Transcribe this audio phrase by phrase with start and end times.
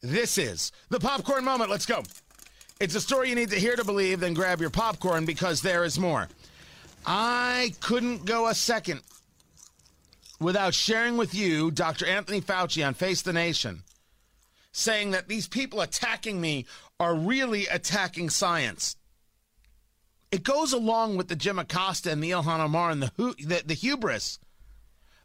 [0.00, 1.70] This is the popcorn moment.
[1.70, 2.02] Let's go.
[2.80, 5.84] It's a story you need to hear to believe, then grab your popcorn because there
[5.84, 6.28] is more.
[7.04, 9.02] I couldn't go a second
[10.38, 12.06] without sharing with you Dr.
[12.06, 13.82] Anthony Fauci on Face the Nation
[14.70, 16.66] saying that these people attacking me
[17.00, 18.96] are really attacking science.
[20.30, 23.74] It goes along with the Jim Acosta and the Ilhan Omar and the, the, the
[23.74, 24.38] hubris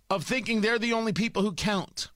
[0.09, 2.09] of thinking they're the only people who count.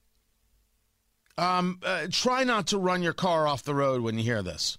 [1.38, 4.76] Um, uh, try not to run your car off the road when you hear this.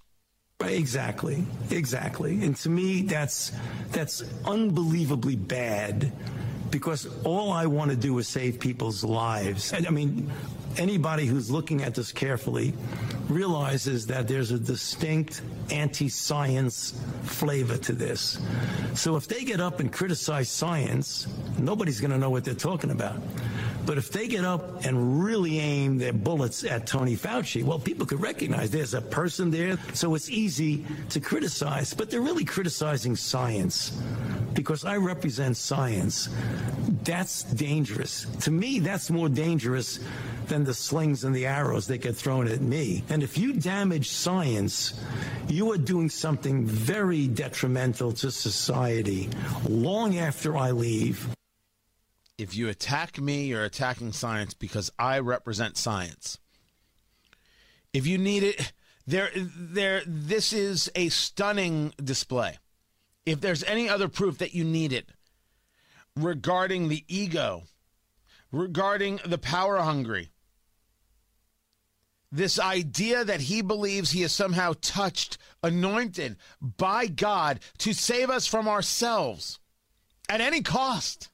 [0.61, 2.43] Exactly, exactly.
[2.43, 3.53] And to me, that's
[3.91, 6.11] that's unbelievably bad
[6.69, 9.71] because all I want to do is save people's lives.
[9.71, 10.29] And I mean,
[10.77, 12.73] anybody who's looking at this carefully
[13.29, 18.39] realizes that there's a distinct anti-science flavor to this.
[18.95, 21.25] So if they get up and criticize science,
[21.57, 23.17] nobody's going to know what they're talking about.
[23.89, 28.05] But if they get up and really aim their bullets at Tony Fauci, well, people
[28.05, 31.95] could recognize there's a person there, so it's easy to criticize.
[31.95, 33.89] But they're really criticizing science
[34.53, 36.29] because I represent science.
[37.03, 38.27] That's dangerous.
[38.41, 39.99] To me, that's more dangerous
[40.45, 43.03] than the slings and the arrows that get thrown at me.
[43.09, 44.93] And if you damage science,
[45.47, 49.31] you are doing something very detrimental to society
[49.67, 51.27] long after I leave.
[52.39, 56.39] If you attack me, you're attacking science because I represent science.
[57.91, 58.71] If you need it,
[59.05, 62.57] there, there, this is a stunning display.
[63.25, 65.09] If there's any other proof that you need it
[66.15, 67.63] regarding the ego,
[68.53, 70.29] regarding the power hungry,
[72.31, 78.47] this idea that he believes he is somehow touched, anointed by God to save us
[78.47, 79.59] from ourselves
[80.29, 81.29] at any cost.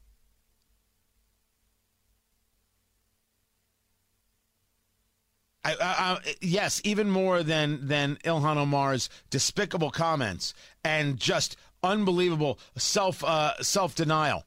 [5.65, 13.23] I, I, yes, even more than than Ilhan Omar's despicable comments and just unbelievable self
[13.23, 14.45] uh, self denial.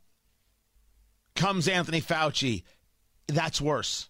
[1.34, 2.62] Comes Anthony Fauci.
[3.26, 4.08] That's worse.